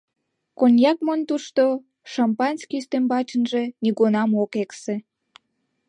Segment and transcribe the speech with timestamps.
[0.59, 1.63] Коньяк монь тушто,
[2.11, 4.95] шампанский ӱстембачынже нигунам ок эксе.